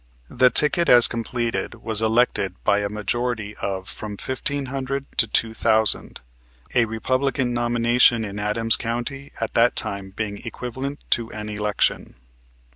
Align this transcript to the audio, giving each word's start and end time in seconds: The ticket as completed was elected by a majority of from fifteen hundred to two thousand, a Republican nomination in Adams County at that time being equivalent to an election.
The 0.31 0.49
ticket 0.49 0.89
as 0.89 1.07
completed 1.07 1.75
was 1.75 2.01
elected 2.01 2.55
by 2.63 2.79
a 2.79 2.89
majority 2.89 3.55
of 3.57 3.87
from 3.87 4.17
fifteen 4.17 4.65
hundred 4.65 5.05
to 5.19 5.27
two 5.27 5.53
thousand, 5.53 6.21
a 6.73 6.85
Republican 6.85 7.53
nomination 7.53 8.25
in 8.25 8.39
Adams 8.39 8.77
County 8.77 9.31
at 9.39 9.53
that 9.53 9.75
time 9.75 10.09
being 10.09 10.39
equivalent 10.39 11.01
to 11.11 11.31
an 11.31 11.49
election. 11.49 12.15